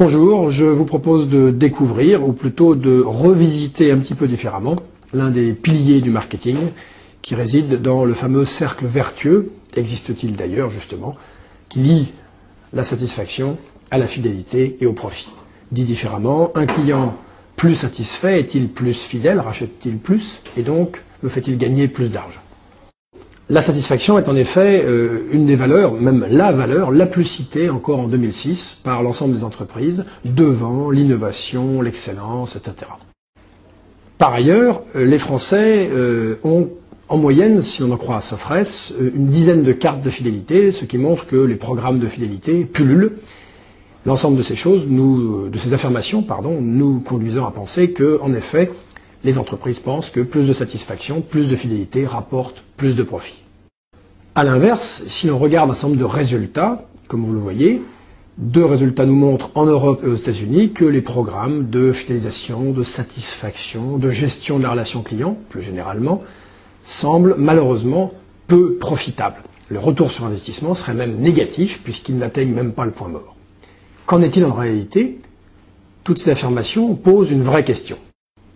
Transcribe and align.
Bonjour, 0.00 0.52
je 0.52 0.64
vous 0.64 0.84
propose 0.84 1.28
de 1.28 1.50
découvrir, 1.50 2.24
ou 2.24 2.32
plutôt 2.32 2.76
de 2.76 3.00
revisiter 3.00 3.90
un 3.90 3.98
petit 3.98 4.14
peu 4.14 4.28
différemment, 4.28 4.76
l'un 5.12 5.30
des 5.30 5.52
piliers 5.52 6.00
du 6.00 6.10
marketing 6.10 6.56
qui 7.20 7.34
réside 7.34 7.82
dans 7.82 8.04
le 8.04 8.14
fameux 8.14 8.44
cercle 8.44 8.86
vertueux, 8.86 9.50
existe-t-il 9.74 10.36
d'ailleurs 10.36 10.70
justement, 10.70 11.16
qui 11.68 11.80
lie 11.80 12.12
la 12.72 12.84
satisfaction 12.84 13.56
à 13.90 13.98
la 13.98 14.06
fidélité 14.06 14.76
et 14.80 14.86
au 14.86 14.92
profit. 14.92 15.32
Dit 15.72 15.82
différemment, 15.82 16.52
un 16.54 16.66
client 16.66 17.16
plus 17.56 17.74
satisfait 17.74 18.38
est-il 18.38 18.68
plus 18.68 19.02
fidèle, 19.02 19.40
rachète-t-il 19.40 19.98
plus, 19.98 20.42
et 20.56 20.62
donc 20.62 21.02
me 21.24 21.28
fait-il 21.28 21.58
gagner 21.58 21.88
plus 21.88 22.08
d'argent? 22.08 22.40
La 23.50 23.62
satisfaction 23.62 24.18
est 24.18 24.28
en 24.28 24.36
effet 24.36 24.82
euh, 24.84 25.26
une 25.32 25.46
des 25.46 25.56
valeurs, 25.56 25.94
même 25.94 26.26
la 26.28 26.52
valeur 26.52 26.90
la 26.90 27.06
plus 27.06 27.24
citée 27.24 27.70
encore 27.70 28.00
en 28.00 28.06
2006 28.06 28.80
par 28.84 29.02
l'ensemble 29.02 29.34
des 29.34 29.42
entreprises, 29.44 30.04
devant 30.24 30.90
l'innovation, 30.90 31.80
l'excellence, 31.80 32.56
etc. 32.56 32.90
Par 34.18 34.34
ailleurs, 34.34 34.82
euh, 34.96 35.04
les 35.04 35.18
Français 35.18 35.88
euh, 35.90 36.36
ont 36.44 36.68
en 37.08 37.16
moyenne, 37.16 37.62
si 37.62 37.82
on 37.82 37.90
en 37.90 37.96
croit 37.96 38.16
à 38.16 38.20
Sofres, 38.20 38.92
une 39.00 39.28
dizaine 39.28 39.62
de 39.62 39.72
cartes 39.72 40.02
de 40.02 40.10
fidélité, 40.10 40.70
ce 40.72 40.84
qui 40.84 40.98
montre 40.98 41.26
que 41.26 41.36
les 41.36 41.56
programmes 41.56 42.00
de 42.00 42.06
fidélité 42.06 42.66
pullulent. 42.66 43.12
L'ensemble 44.04 44.36
de 44.36 44.42
ces 44.42 44.56
choses, 44.56 44.86
de 44.86 45.58
ces 45.58 45.72
affirmations, 45.72 46.24
nous 46.60 47.00
conduisant 47.00 47.46
à 47.46 47.50
penser 47.50 47.92
que, 47.92 48.18
en 48.20 48.34
effet, 48.34 48.70
les 49.24 49.38
entreprises 49.38 49.80
pensent 49.80 50.10
que 50.10 50.20
plus 50.20 50.46
de 50.46 50.52
satisfaction, 50.52 51.20
plus 51.20 51.48
de 51.48 51.56
fidélité 51.56 52.06
rapporte 52.06 52.62
plus 52.76 52.94
de 52.96 53.02
profit. 53.02 53.42
A 54.34 54.44
l'inverse, 54.44 55.02
si 55.06 55.26
l'on 55.26 55.38
regarde 55.38 55.70
un 55.70 55.74
certain 55.74 55.88
nombre 55.88 56.00
de 56.00 56.04
résultats, 56.04 56.84
comme 57.08 57.24
vous 57.24 57.32
le 57.32 57.40
voyez, 57.40 57.82
deux 58.38 58.64
résultats 58.64 59.04
nous 59.04 59.16
montrent 59.16 59.50
en 59.56 59.66
Europe 59.66 60.02
et 60.04 60.06
aux 60.06 60.14
États-Unis 60.14 60.72
que 60.72 60.84
les 60.84 61.02
programmes 61.02 61.68
de 61.70 61.90
fidélisation, 61.92 62.70
de 62.70 62.84
satisfaction, 62.84 63.98
de 63.98 64.10
gestion 64.10 64.58
de 64.58 64.62
la 64.62 64.70
relation 64.70 65.02
client, 65.02 65.36
plus 65.48 65.62
généralement, 65.62 66.22
semblent 66.84 67.34
malheureusement 67.36 68.12
peu 68.46 68.74
profitables. 68.76 69.42
Le 69.68 69.78
retour 69.80 70.12
sur 70.12 70.24
investissement 70.24 70.74
serait 70.74 70.94
même 70.94 71.16
négatif 71.18 71.82
puisqu'ils 71.82 72.16
n'atteignent 72.16 72.54
même 72.54 72.72
pas 72.72 72.84
le 72.84 72.92
point 72.92 73.08
mort. 73.08 73.34
Qu'en 74.06 74.22
est-il 74.22 74.44
en 74.44 74.54
réalité? 74.54 75.18
Toutes 76.04 76.18
ces 76.18 76.30
affirmations 76.30 76.94
posent 76.94 77.32
une 77.32 77.42
vraie 77.42 77.64
question. 77.64 77.98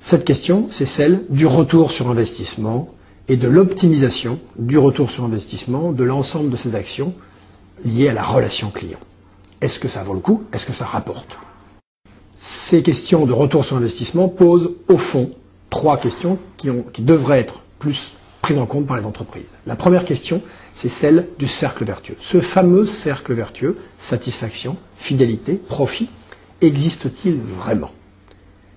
Cette 0.00 0.24
question, 0.24 0.66
c'est 0.70 0.86
celle 0.86 1.24
du 1.28 1.46
retour 1.46 1.90
sur 1.90 2.08
investissement 2.08 2.88
et 3.28 3.36
de 3.36 3.48
l'optimisation 3.48 4.38
du 4.58 4.78
retour 4.78 5.10
sur 5.10 5.24
investissement 5.24 5.92
de 5.92 6.04
l'ensemble 6.04 6.50
de 6.50 6.56
ces 6.56 6.74
actions 6.74 7.12
liées 7.84 8.08
à 8.08 8.14
la 8.14 8.22
relation 8.22 8.70
client. 8.70 9.00
Est-ce 9.60 9.78
que 9.78 9.88
ça 9.88 10.02
vaut 10.04 10.14
le 10.14 10.20
coup? 10.20 10.44
Est-ce 10.52 10.66
que 10.66 10.72
ça 10.72 10.84
rapporte? 10.84 11.38
Ces 12.38 12.82
questions 12.82 13.26
de 13.26 13.32
retour 13.32 13.64
sur 13.64 13.76
investissement 13.76 14.28
posent 14.28 14.70
au 14.88 14.98
fond 14.98 15.30
trois 15.70 15.98
questions 15.98 16.38
qui, 16.56 16.70
devraient 17.02 17.40
être 17.40 17.60
plus 17.78 18.12
prises 18.42 18.58
en 18.58 18.66
compte 18.66 18.86
par 18.86 18.96
les 18.96 19.06
entreprises. 19.06 19.50
La 19.66 19.74
première 19.76 20.04
question, 20.04 20.42
c'est 20.74 20.88
celle 20.88 21.26
du 21.38 21.46
cercle 21.48 21.84
vertueux. 21.84 22.16
Ce 22.20 22.40
fameux 22.40 22.86
cercle 22.86 23.32
vertueux, 23.34 23.76
satisfaction, 23.98 24.76
fidélité, 24.96 25.54
profit, 25.54 26.08
existe-t-il 26.60 27.36
vraiment? 27.36 27.90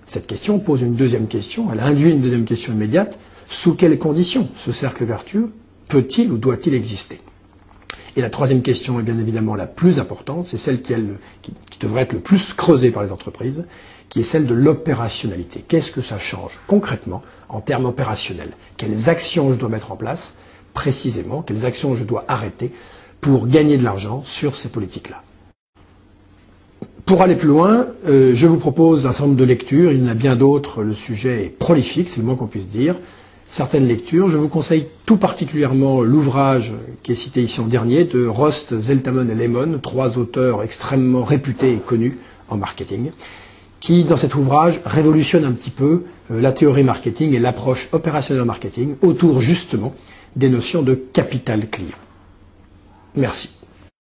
Cette 0.06 0.26
question 0.26 0.58
pose 0.58 0.82
une 0.82 0.94
deuxième 0.94 1.28
question, 1.28 1.68
elle 1.72 1.80
induit 1.80 2.10
une 2.10 2.20
deuxième 2.20 2.44
question 2.44 2.72
immédiate. 2.72 3.18
Sous 3.48 3.74
quelles 3.74 3.98
conditions 3.98 4.48
ce 4.56 4.72
cercle 4.72 5.04
vertueux 5.04 5.50
peut-il 5.88 6.30
ou 6.32 6.38
doit-il 6.38 6.74
exister? 6.74 7.20
Et 8.16 8.20
la 8.20 8.30
troisième 8.30 8.62
question 8.62 8.98
est 8.98 9.04
bien 9.04 9.18
évidemment 9.18 9.54
la 9.54 9.66
plus 9.66 9.98
importante, 10.00 10.46
c'est 10.46 10.56
celle 10.56 10.82
qui, 10.82 10.94
devrait 11.80 12.02
être 12.02 12.12
le 12.12 12.20
plus 12.20 12.52
creusée 12.54 12.90
par 12.90 13.02
les 13.02 13.12
entreprises, 13.12 13.66
qui 14.08 14.20
est 14.20 14.24
celle 14.24 14.46
de 14.46 14.54
l'opérationnalité. 14.54 15.64
Qu'est-ce 15.66 15.92
que 15.92 16.02
ça 16.02 16.18
change 16.18 16.58
concrètement 16.66 17.22
en 17.48 17.60
termes 17.60 17.86
opérationnels? 17.86 18.52
Quelles 18.76 19.08
actions 19.08 19.52
je 19.52 19.58
dois 19.58 19.68
mettre 19.68 19.92
en 19.92 19.96
place 19.96 20.36
précisément? 20.74 21.42
Quelles 21.42 21.66
actions 21.66 21.94
je 21.94 22.04
dois 22.04 22.24
arrêter 22.26 22.72
pour 23.20 23.46
gagner 23.46 23.78
de 23.78 23.84
l'argent 23.84 24.22
sur 24.24 24.56
ces 24.56 24.68
politiques-là? 24.70 25.22
Pour 27.10 27.22
aller 27.22 27.34
plus 27.34 27.48
loin, 27.48 27.88
euh, 28.06 28.36
je 28.36 28.46
vous 28.46 28.56
propose 28.58 29.04
un 29.04 29.10
certain 29.10 29.26
nombre 29.26 29.40
de 29.40 29.42
lectures. 29.44 29.90
Il 29.90 29.98
y 30.00 30.04
en 30.04 30.06
a 30.06 30.14
bien 30.14 30.36
d'autres. 30.36 30.84
Le 30.84 30.94
sujet 30.94 31.42
est 31.46 31.48
prolifique, 31.48 32.08
c'est 32.08 32.20
le 32.20 32.24
moins 32.24 32.36
qu'on 32.36 32.46
puisse 32.46 32.68
dire. 32.68 32.94
Certaines 33.46 33.88
lectures. 33.88 34.28
Je 34.28 34.36
vous 34.38 34.46
conseille 34.46 34.86
tout 35.06 35.16
particulièrement 35.16 36.02
l'ouvrage 36.02 36.72
qui 37.02 37.10
est 37.10 37.16
cité 37.16 37.42
ici 37.42 37.58
en 37.60 37.66
dernier 37.66 38.04
de 38.04 38.24
Rost, 38.28 38.78
Zeltamon 38.78 39.28
et 39.28 39.34
Lemon, 39.34 39.80
trois 39.82 40.18
auteurs 40.18 40.62
extrêmement 40.62 41.24
réputés 41.24 41.72
et 41.74 41.78
connus 41.78 42.18
en 42.48 42.56
marketing, 42.56 43.10
qui, 43.80 44.04
dans 44.04 44.16
cet 44.16 44.36
ouvrage, 44.36 44.80
révolutionne 44.84 45.44
un 45.44 45.50
petit 45.52 45.70
peu 45.70 46.04
euh, 46.30 46.40
la 46.40 46.52
théorie 46.52 46.84
marketing 46.84 47.34
et 47.34 47.40
l'approche 47.40 47.88
opérationnelle 47.90 48.44
marketing 48.44 48.94
autour 49.02 49.40
justement 49.40 49.94
des 50.36 50.48
notions 50.48 50.82
de 50.82 50.94
capital 50.94 51.68
client. 51.70 51.98
Merci. 53.16 53.59